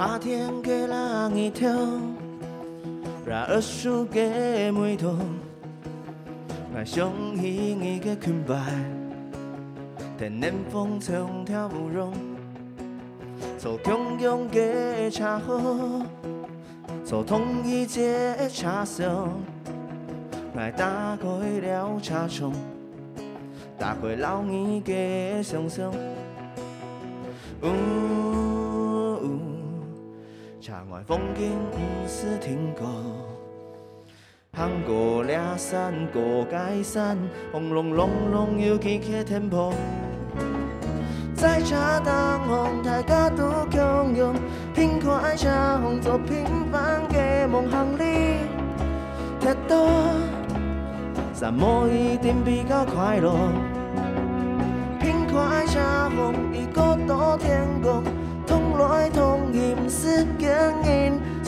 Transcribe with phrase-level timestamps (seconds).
[0.00, 1.70] 夏天给人一条，
[3.26, 5.14] 让儿时给每头，
[6.74, 8.56] 爱上一你个裙摆，
[10.16, 12.14] 天南风从跳舞容，
[13.58, 16.00] 走同样的茶河，
[17.04, 19.28] 走同一节茶香，
[20.56, 21.26] 爱打开
[21.60, 22.50] 了茶窗，
[23.78, 25.92] 打开老你的想象。
[30.60, 32.86] 墙外风景不是听过，
[34.52, 37.16] 行过俩山过界山，
[37.50, 39.72] 轰隆隆隆又起起天波。
[41.34, 44.34] 在茶当红，大家都汹涌，
[44.74, 48.36] 品快茶红做平凡的梦行里，
[49.40, 49.88] 太多，
[51.32, 53.32] 什么一定比较快乐。
[55.00, 58.04] 品快茶红，一个到天光。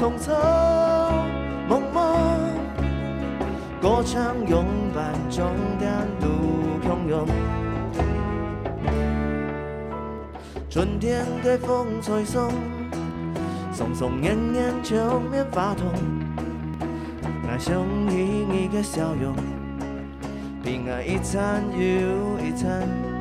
[0.03, 0.33] 匆匆
[1.69, 2.41] 忙忙，
[3.81, 5.47] 歌唱拥伴中
[5.79, 6.27] 间度
[6.83, 7.25] 汹涌。
[10.69, 12.51] 春天的风吹送，
[13.73, 15.87] 怂怂黏黏就免发痛。
[17.49, 19.37] 爱上你你的笑容，
[20.65, 23.12] 平安一餐又一餐。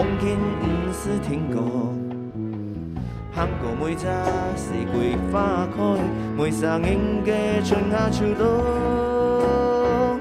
[0.00, 1.92] 风景不是听过，
[3.34, 4.06] 行过每只
[4.56, 6.00] 四季花开，
[6.38, 10.18] 每场应该春夏秋冬。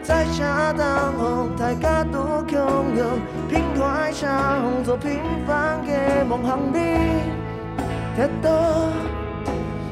[0.00, 2.54] 在茶当红，大家都汹
[2.94, 6.78] 涌，品快茶红，做平凡的梦行里。
[8.16, 8.92] 太多，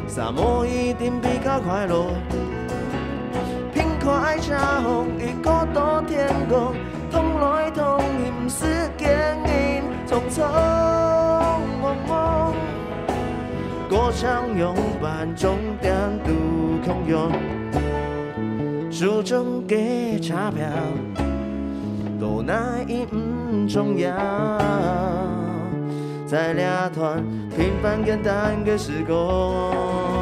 [0.07, 2.07] 沙漠一定比较快乐。
[3.75, 6.73] 品快茶红，一个到天光。
[7.75, 8.67] 同来同去，不是
[8.97, 9.09] 经
[9.47, 10.43] 营匆匆
[11.81, 12.55] 忙忙，
[13.89, 15.95] 歌唱拥伴终点
[16.25, 16.33] 都
[16.87, 17.31] 汹涌，
[18.91, 20.67] 手中的茶票
[22.21, 23.17] 都奈伊不
[23.69, 24.13] 重要，
[26.27, 27.25] 在两团
[27.57, 30.22] 平凡简单的时光。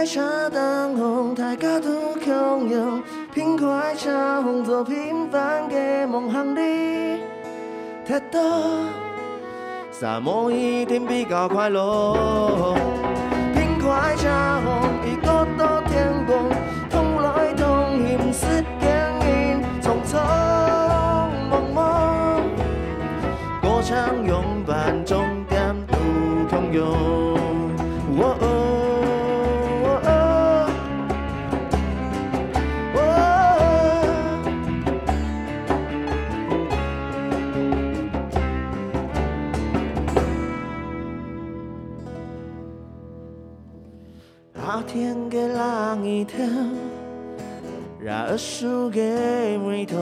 [0.00, 3.02] 在茶当红，大家都汹涌，
[3.34, 7.20] 品快茶红，做平凡的梦行里。
[8.06, 8.40] 太多，
[9.92, 12.74] 沙漠一定比较快乐。
[44.82, 46.38] 天给浪一条，
[47.98, 49.96] 让儿时给回头，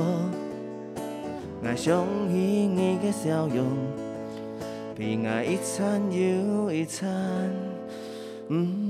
[1.65, 3.67] 爱上一你的笑容，
[4.95, 7.09] 比爱一餐又一餐。
[8.49, 8.88] 嗯。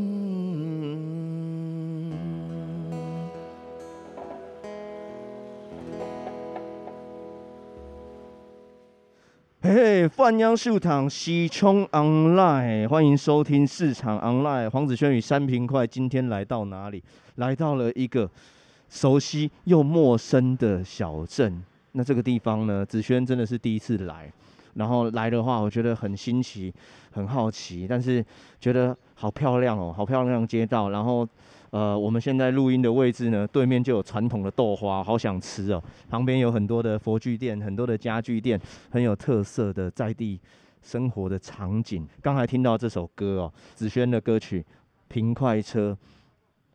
[10.09, 14.71] 范央秀堂西冲 online，欢迎收听市场 online。
[14.71, 17.03] 黄子轩与三平快今天来到哪里？
[17.37, 18.31] 来到了一个
[18.89, 21.63] 熟悉又陌生的小镇。
[21.93, 22.87] 那这个地方呢？
[22.87, 24.33] 子轩真的是第一次来，
[24.75, 26.73] 然后来的话，我觉得很新奇，
[27.11, 28.25] 很好奇，但是
[28.61, 31.29] 觉得好漂亮哦，好漂亮街道，然后。
[31.71, 35.83] 呃，我们现在录音的位置呢，对面就有传统的豆花，好想吃哦。
[36.09, 38.61] 旁边有很多的佛具店，很多的家具店，
[38.91, 40.41] 很有特色的在地
[40.83, 42.09] 生活的场景。
[42.23, 44.61] 刚才听到这首歌哦，子轩的歌曲
[45.09, 45.97] 《平快车》，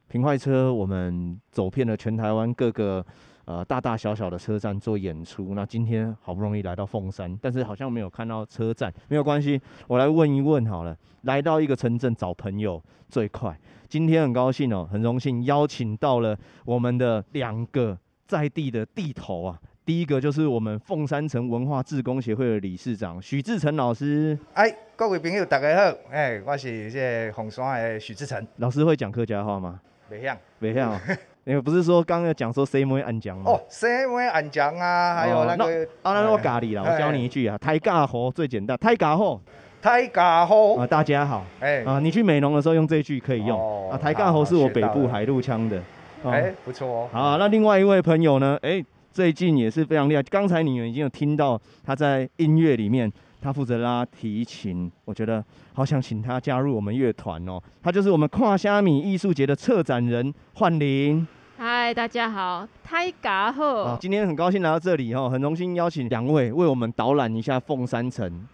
[0.08, 3.06] 平快车，我们走遍了全台湾各个。
[3.46, 5.54] 呃，大大小小的车站做演出。
[5.54, 10.96] 那今天好不容易来到凤山，但是好像没有看到车站，没有关系，我来问一问好了。
[11.24, 13.58] 来到一个城镇找朋友最快。
[13.88, 17.98] 今天很高兴哦，很荣幸邀请到了我们的两个
[18.28, 19.60] 在地的地头啊。
[19.86, 24.38] 第一个就是我们凤山城文化志工协会的理事长许志成老师。
[24.54, 28.46] 哎，各位朋友大家好，哎，我是这凤山的许志成。
[28.58, 29.82] 老师会讲客家话吗？
[30.10, 31.00] 袂晓，袂晓。
[31.46, 33.52] 你不是说刚刚讲说谁没安讲吗？
[33.52, 35.14] 哦，谁没安讲啊？
[35.16, 39.42] 还有那个，哦、那啊，那我咖喱了，我教你一句啊，胎嘎好最简单，胎嘎好，
[39.82, 45.82] 胎嘎好啊，大家好，哎啊，你去美容的时候用这句可以用、哦、啊，胎嘎好是我北部海陆腔的，
[46.24, 47.10] 哎、哦，不错哦。
[47.12, 48.58] 好，那另外一位朋友呢？
[48.62, 48.82] 哎，
[49.12, 53.12] 最近也是非常厉害，刚才你们已经有听到他在音乐里面。
[53.44, 55.44] 他负责拉提琴，我觉得
[55.74, 57.62] 好想请他加入我们乐团哦。
[57.82, 61.28] 他就是我们跨虾米艺术节的策展人幻灵。
[61.58, 63.98] 嗨，大家好，太嘎好。
[64.00, 68.48] 今天很高兴来到这里哦，很荣幸邀请两位为我们导览一下凤山城。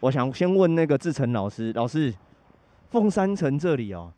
[0.00, 2.14] 我想先问那个志成老师，老师，
[2.90, 4.10] 凤山城这里哦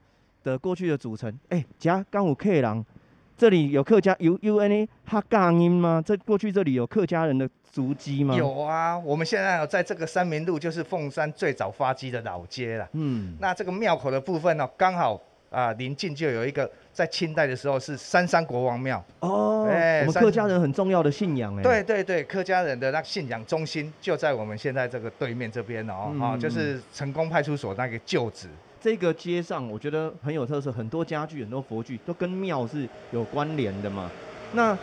[0.45, 2.87] 的过去的组成，哎、欸，加刚有客人，
[3.37, 6.03] 这里有客家有有 any 客家音吗？
[6.05, 7.49] 这过去这里有客家人的。
[7.75, 8.37] 足迹吗？
[8.37, 12.89] 有啊，我们现在有在这个三民路，就是凤山最早发迹的老街了。
[12.93, 15.21] 嗯，那这个庙口的部分呢，刚好
[15.51, 19.05] 啊临近就有一个，在清代的时候是三山国王庙。
[19.19, 21.63] 哦，哎，我们客家人很重要的信仰哎。
[21.65, 28.47] 对对对，客家人的那个信仰中心就在我们现在这个对面这边哦，啊、嗯，就是成功派出所那个旧址。
[28.85, 34.11] 这个街上我觉得很有特色，很多家具、很多佛具都跟庙是有关联的嘛。
[34.53, 34.77] 那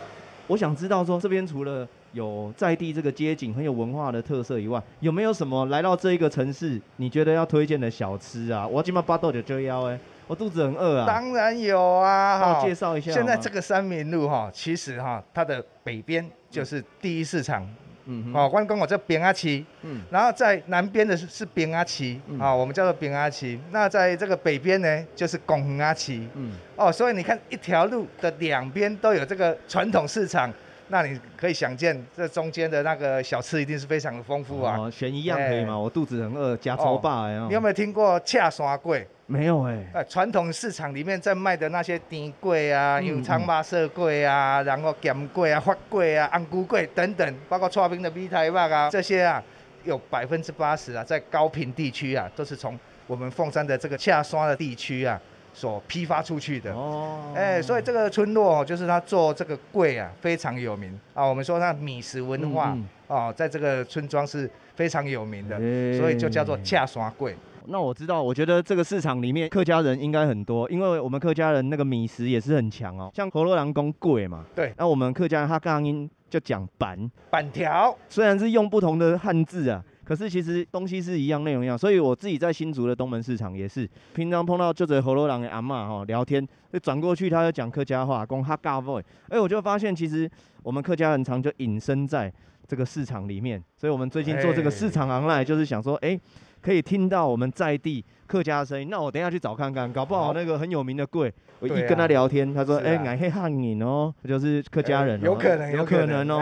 [0.48, 8.66] 我想知道说，这边除了有在地这个街景很有文化的特色以外，有没有什么来到这一个城市你觉得要推荐的小吃啊？
[8.66, 9.96] 我今晚八豆就这样哎，
[10.26, 11.06] 我肚子很饿啊。
[11.06, 13.12] 当然有啊，帮我介绍一下。
[13.12, 17.64] 现在这个三民路哈，其实哈，它的北边就是第一市场，
[18.06, 23.60] 嗯，哦，关公我叫扁阿七，嗯，然后在南边的是是边阿七，啊，我们叫做扁阿七。
[23.70, 30.52] 那在这个北边呢，就是公园阿七，嗯，哦，所以你看一条路的两边都有这个传统市场。
[30.88, 34.90] 那你可以想见，这中间的那个小吃一定是非常的丰富啊！
[34.90, 35.72] 选一样可以吗？
[35.72, 37.38] 欸、我肚子很饿，加葱霸哎！
[37.48, 39.02] 你有没有听过恰山粿？
[39.32, 40.04] 没有哎、欸。
[40.04, 49.42] 传统市场里面在卖的那些甜粿啊、油葱麻色粿啊，然后咸粿啊、发粿啊、红龟粿等等，包括剉冰的米苔肉啊，这些啊，
[49.84, 55.18] 有百分之八十啊，在高屏地区啊，都是从我们凤山的这个下山的地区啊。
[55.54, 61.26] 所批发出去的哦，哎、欸，所以这个村落就是他做这个柜啊，非常有名啊。
[61.26, 62.74] 我们说他米食文化
[63.06, 67.34] 哦、嗯，在这个村庄是非常有名的，欸、所以就叫做恰山粿。
[67.68, 73.10] 那我知道，我觉得这个市场里面客家人应该很多，因为我们客家人那个米食也是很强哦。
[73.14, 79.84] 像河洛人讲粿嘛，对，那我们客家人他刚刚就讲板板条，虽然是用不同的汉字啊。
[80.04, 90.28] 可是其实东西是一样，内容一样，所以我自己在新竹的东门市场也是，平常碰到就着河洛人的阿嬷哈聊天，就转过去他就讲客家话，讲客家话，哎，我就发现其实
[90.64, 92.30] 我们客家人常就隐身在
[92.66, 96.18] 这个市场里面，所以我们最近做这个市场 online 就是想说，哎，
[96.62, 106.40] 可以听到我们在地客家的声音，那我等一下去找看看，搞不好那个很有名的贵，我一跟他聊天，他说，哎，俺黑汉人哦，就是客家人，有可能，有可能哦，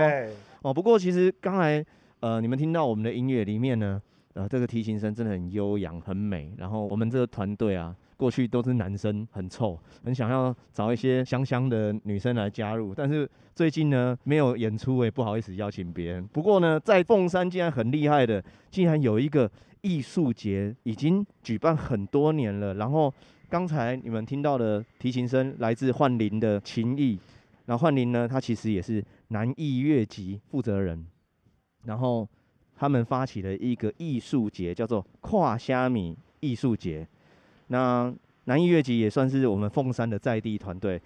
[0.63, 1.85] 哦，不过其实刚才。
[2.23, 3.99] 呃，你们听到我们的音乐里面呢，
[4.35, 6.53] 呃，这个提琴声真的很悠扬、很美。
[6.59, 12.95] 然后我们这个团队啊，过去都是男生，很臭，很想要找一些香香的女生来加入。
[12.95, 16.27] 但是最近呢，没有演出，我也不好意思邀请别人。
[16.27, 19.51] 不过呢，在凤山竟然很厉害的，竟然有一个
[19.83, 22.75] 艺术节，已经举办很多年了。
[22.75, 23.13] 然后
[23.49, 27.19] 刚才你们听到的提琴声来自焕琳的琴艺，
[27.67, 31.07] 然后焕琳呢，他其实也是南艺乐集负责人。
[31.85, 32.29] 然后
[32.77, 37.07] 他们发起了一个艺术节，叫做“跨虾米艺术节”。
[37.69, 38.13] 那
[38.45, 41.01] 南艺乐集也算是我们凤山的在地团队。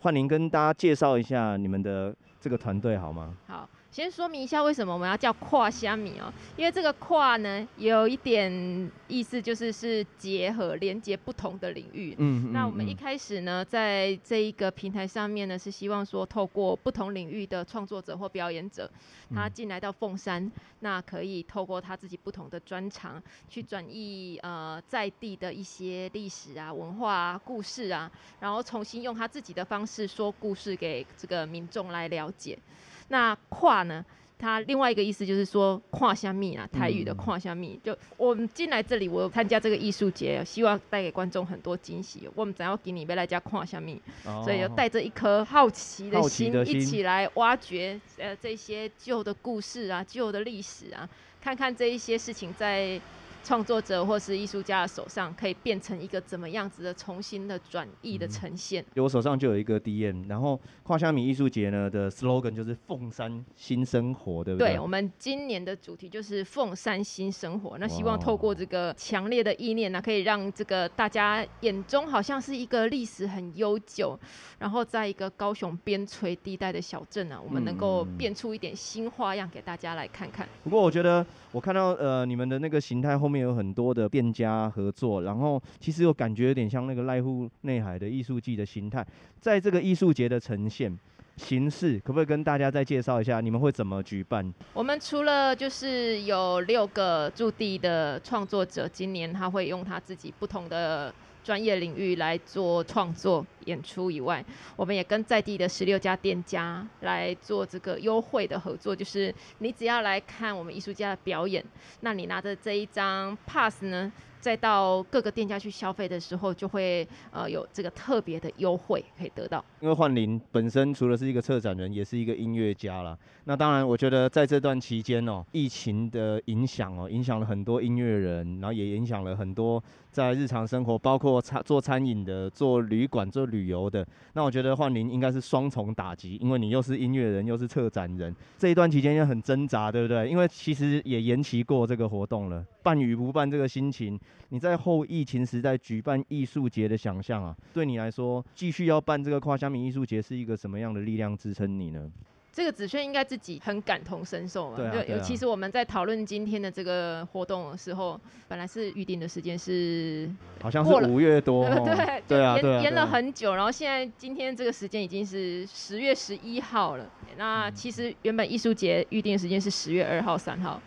[0.00, 3.36] 焕琳跟大家介绍一下你们的这个团队好吗？
[3.46, 3.68] 好。
[3.94, 12.12] 先说明一下为什么我们要叫跨虾米哦，因为这个跨呢有一点意思，就是是结合连接不同的领域。
[12.18, 18.90] 嗯，那我们一开始呢，在这一个平台上面呢，是希望说透过不同领域的创作者或表演者，
[19.32, 28.10] 他进来到凤山，那可以透过他自己不同的专长，去转译呃在地的一些历史啊、文化啊、故事啊，
[28.40, 32.58] 然后重新用他自己的方式说故事给这个民众来了解。
[33.08, 34.04] 那跨呢？
[34.36, 37.78] 它另外一个意思就是说跨虾米啊，台语的跨虾米。
[37.82, 42.28] 就我们进来这里，我参加这个艺术节，希望带给观众很多惊喜。
[42.34, 43.98] 我们想要给你们来家跨虾米，
[44.42, 51.08] 所以就带着一颗好奇的心，一起来挖掘呃这些旧的故事啊、旧的历史啊，
[51.40, 53.00] 看看这一些事情在
[53.44, 58.82] 创作者或是艺术家的手上，可以变成一个怎么样子的重新的转译的呈现。
[58.94, 64.70] 嗯、我手上就有一个 DM，然后跨虾米艺术节呢的 slogan 就是凤山新生活，对不对？
[64.70, 67.76] 对，我们今年的主题就是凤山新生活。
[67.76, 74.18] 那希望透过这个强烈的意念呢，可以让这个大家眼中好像是一个历史很悠久，
[74.58, 80.48] 然后在一个高雄边陲地带的小镇啊，我们能够变出一点新花样给大家来看看。
[80.62, 83.33] 不过我觉得我看到呃你们的那个形态后面。
[83.34, 89.04] 面有很多的店家合作，然后其实我感觉有点像那个濑户内海的艺术季的形态，
[89.40, 90.96] 在这个艺术节的呈现
[91.36, 93.40] 形式，可不可以跟大家再介绍一下？
[93.40, 94.54] 你们会怎么举办？
[94.72, 101.12] 我们除了就是有六个驻地的创作者，今年他会用他自己不同的。
[101.44, 104.44] 专业领域来做创作演出以外，
[104.76, 111.64] 我们也跟在地的十六家店家来做这个优惠的合作，就是你只要来看我们艺术家的表演，
[112.00, 119.64] 那你拿着这一张 pass 呢，再到各个店家去消费的时候，就会呃有这个特别的优惠可以得到。
[119.80, 123.16] 因为焕琳本身除了是一个策展人，也是一个音乐家啦。
[123.46, 134.06] 那当然，我觉得在这段期间哦，疫情的影响哦，影响了很多音乐人，然后也影响了很多在日常生活，包括餐做餐饮的、做旅馆、做旅游的。
[134.32, 140.28] 那我觉得换您应该是双重打击，因为你又是音乐人，又是策展人，这一段期间也很挣扎，对不对？
[140.28, 144.18] 因为其实也延期过这个活动了，办与不办这个心情。
[144.48, 152.10] 你在后疫情时代举办艺术节的想象啊，对你来说，继续要办这个跨虾米艺术节是一个什么样的力量支撑你呢？
[152.54, 154.76] 这个子轩应该自己很感同身受嘛。
[154.76, 160.30] 对，对，尤其是我们在讨论今天的这个活动的时候，本来是预定的时间是
[160.62, 167.04] 好像是五月多， 对对啊，延延了很久，然后现在今天这个时间已经是十月十一号了。
[167.36, 170.80] 那其实原本艺术节预定的时间是十月二号、三号。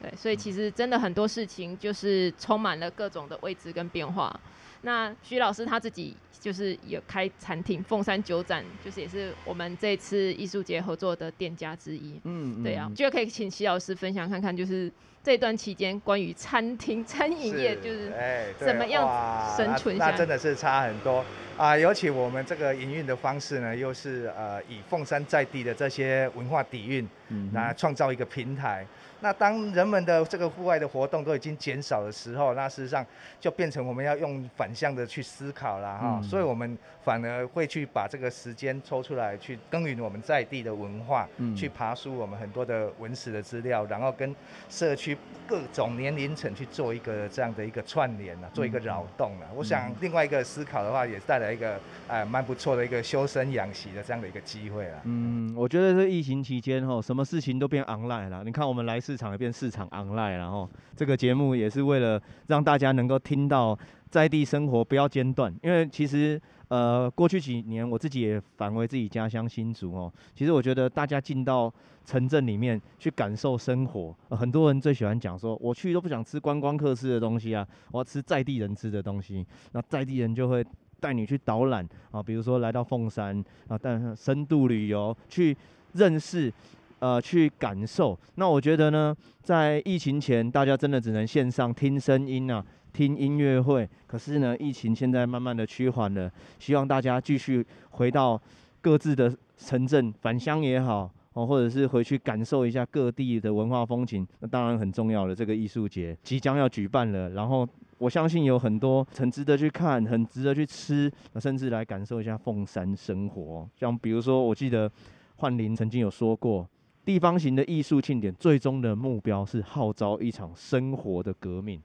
[0.00, 4.40] 对，所以其实真的很多事情就是充满了各种的未知跟变化。
[4.82, 12.20] 那徐老师他自己就是有开餐厅凤山酒展，就是也是我们这次艺术节合作的店家之一。
[12.24, 14.90] 嗯，对啊，就可以请徐老师分享看看，就是
[15.22, 18.12] 这段期间关于餐厅餐饮业就是
[18.56, 20.12] 怎么样生存下来。
[20.12, 21.24] 那真的是差很多
[21.56, 21.76] 啊！
[21.76, 28.86] 尤其我们这个营运的方式呢，又是呃以凤山在地的这些文化底蕴，嗯，来创造一个平台。
[29.20, 33.04] 那当人们的这个户外的活动都已经减少的时候，那事实上
[33.40, 36.20] 就变成我们要用反向的去思考了哈。
[36.20, 44.32] 嗯、所以我们反而会去把这个时间抽出来，去耕耘我们在地的文化，嗯、去爬书我们很多的文史的资料，然后跟
[44.68, 49.48] 社区各种年龄层去做一个这样的一个串联啊，做一个扰动啊。
[49.50, 55.00] 嗯、我想另外一个思考的话，也带来一个哎蛮不错的一个修身养息的这样的一个机会啊。
[55.02, 58.44] 嗯，我觉得这疫情期间哈，什么事情都变 online 了。
[58.44, 59.00] 你看我们来。
[59.08, 63.76] 市场也变市场 online，然后这个节目也是为了让大家能够听到
[64.10, 66.38] 在地生活不要间断，因为其实
[66.68, 71.72] 呃过去几年我自己也返回自己家乡新竹哦，其实我觉得大家进到
[72.04, 80.62] 城镇里面去感受生活，很多人最喜欢讲说我去都不想吃观光客吃的东西啊，我要吃在地人吃的东西，那在地人就会
[81.00, 85.56] 带你去导览啊，比如说来到凤山啊，带深度旅游去
[85.94, 86.52] 认识。
[87.00, 88.18] 呃，去感受。
[88.34, 93.88] 那我觉得呢，在疫情前，大家真的只能线上听声音啊，听音乐会。
[94.06, 98.40] 可是呢，疫情现在慢慢的趋缓了，希望大家继续回到
[98.80, 104.26] 各自的城镇返乡也好，哦，或者是回去感受一下各地的文化风情。
[104.40, 111.08] 那当然很重要的这个艺术节即将要举办了，然后我相信有很多很值得去看，很值得去吃，
[111.40, 113.68] 甚至来感受一下凤山生活。
[113.76, 114.90] 像比如说，我记得
[115.36, 116.68] 焕林曾经有说过。
[117.08, 121.80] 地方型的艺术庆典，最终的目标是号召一场生活的革命。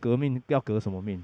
[0.00, 1.22] 革命要革什么命？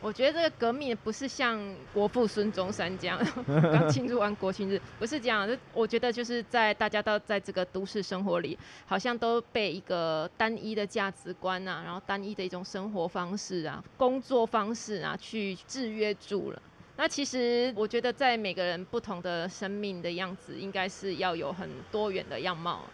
[0.00, 1.60] 我觉得这个革命不是像
[1.94, 5.48] 国父孙中山这样 刚庆祝完国庆日，不是这样。
[5.72, 16.60] 我觉得就是在大家都在这个都市生活里，好像都被一个单一的价值观啊，然后单一的一种生活方式啊、工作方式啊，去制约住了。
[16.96, 22.84] 那其实我觉得，在每个人不同的生命的样子，应该是要有很多元的样貌。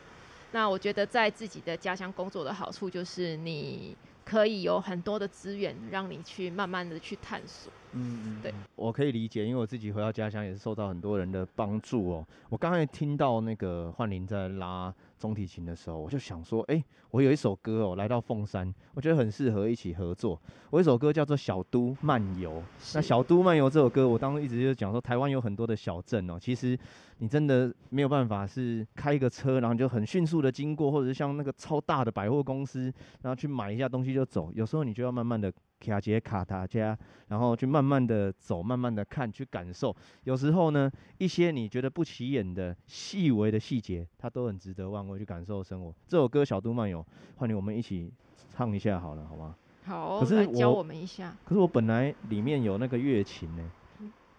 [0.52, 7.70] 那我觉得，在自己的家乡工作的好处，就是你可以有很多的资源，让你去慢慢的去探索。
[7.92, 12.26] 嗯嗯，对，我可以理解，因为我自己回到家乡也是受到很多人的帮助哦。
[12.49, 20.40] 我刚才听到那个焕林在拉中提琴的时候，我就想说，哎、欸，我有一首歌哦，来到凤山，我觉得很适合一起合作。
[20.71, 22.52] 我有一首歌叫做《小都漫游》，
[22.95, 26.78] 那《小都漫游》这首歌，我当时一直就讲说，台湾有很多的小镇哦，其实
[27.18, 32.92] 你真的没有办法是开一个车，然后就很迅速的经过，或者是像那个超大的百货公司，
[33.23, 34.52] 然后去买一下东西就走。
[34.54, 36.97] 有时候你就要慢慢的卡杰卡塔加，
[37.28, 39.94] 然后去慢慢的走，慢慢的看，去感受。
[40.25, 45.06] 有时候呢，一些你觉得不起眼的细微的细节，它都很值得忘。
[45.06, 45.94] 我去感受生活。
[46.06, 47.00] 这首歌《小度漫游》，
[47.37, 48.12] 换你我们一起
[48.50, 49.54] 唱一下好了，好吗？
[49.85, 50.20] 好。
[50.20, 51.37] 可是我教我们一下。
[51.44, 53.70] 可是我本来里面有那个乐琴呢，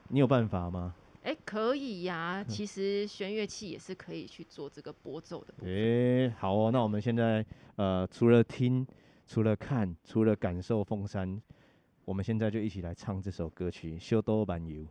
[0.10, 0.94] 你有办法吗？
[1.22, 2.44] 哎、欸，可以呀、啊。
[2.44, 5.54] 其实弦乐器也是可以去做这个拨奏的。
[5.62, 6.72] 哎、欸，好哦。
[6.72, 8.88] 那我们现在呃，除了听，
[9.30, 11.40] 除了看，除了感受凤山，
[12.04, 14.82] 我们现在就一起来唱这首歌曲《小都漫游》。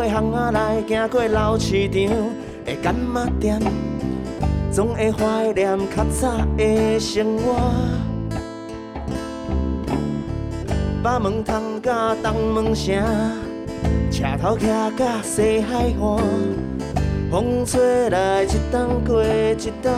[0.00, 2.08] 过巷仔内，行过老市场
[2.64, 3.60] 的柑仔店，
[4.72, 7.60] 总会怀念较早的生活。
[11.02, 12.96] 北门通甲东门城，
[14.10, 16.24] 车头徛甲西海岸，
[17.30, 19.92] 风吹来一冬过一冬。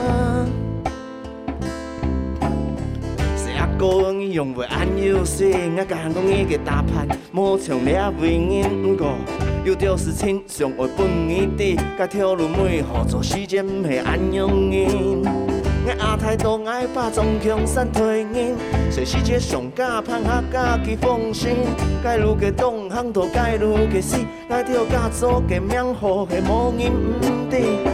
[3.37, 9.14] 谁啊讲用袂安有心，我讲讲伊个大盘，莫从了为因果。
[9.64, 15.23] 又着事情上会分一地，甲跳入梅雨做时间唔系安样因。
[15.85, 18.57] 我阿太都爱把总强山推因，
[18.90, 21.50] 谁世界上加攀下加去放心，
[22.02, 24.16] 该如个动行都该如个死，
[24.49, 27.92] 该跳加做个命好个无人唔对。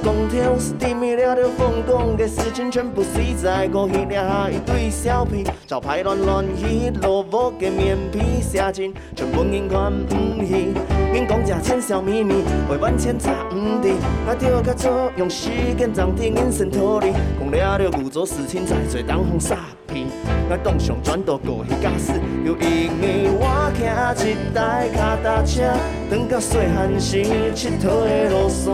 [0.00, 10.72] 唔讲伊唔知，我讲跳是地面了了疯狂的事情，全部死在过去留下一堆小屁，招牌乱乱去，落寞的面皮写尽，全部人看唔起。
[11.12, 13.90] 因讲这钱小秘密，会万千查唔得，
[14.26, 20.06] 我着较做用时间暂停眼神脱离，讲了了故作事情在做当红傻逼。
[20.48, 22.12] 我当上转到过去假死，
[22.44, 23.70] 又因为我
[24.16, 25.62] 骑一台脚踏车，
[26.08, 27.22] 转到细汉时
[27.54, 28.72] 佚佗的路线，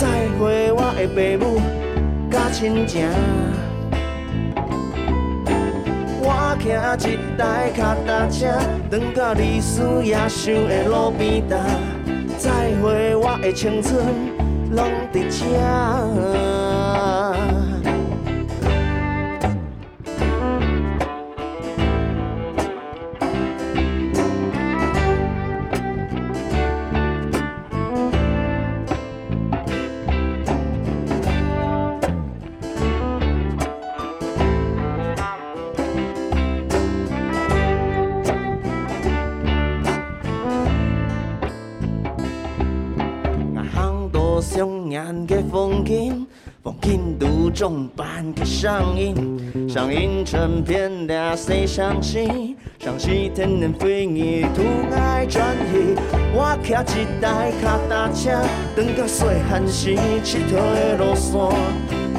[0.00, 0.06] 再
[0.38, 1.60] 会我的父母
[2.30, 3.06] 甲亲情。
[6.22, 6.70] 我骑
[7.10, 8.46] 一台脚踏车，
[8.90, 11.58] 转到历史野树的路边搭，
[12.38, 14.02] 再会我的青春
[14.70, 16.49] 拢伫这。
[45.50, 46.26] 风景，
[46.62, 52.56] 风景都中办个上映，上映成片的谁相信？
[52.78, 55.94] 相信天南飞你图爱转移。
[56.32, 58.30] 我骑一台脚踏车，
[58.74, 61.50] 等到细汉时佚佗的路线，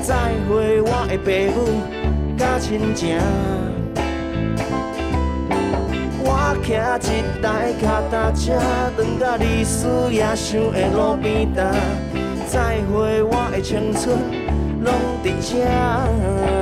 [0.03, 0.15] 再
[0.47, 3.17] 会我的爸母甲亲情。
[6.99, 8.53] 骑一台脚踏车，
[8.95, 11.63] 等到历史野想的路边搭。
[12.47, 14.17] 再会，我的青春
[14.83, 16.60] 拢伫这。